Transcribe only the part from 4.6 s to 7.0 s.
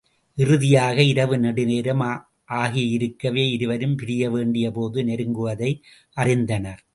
போது நெருங்குவதை அறிந்தனர்.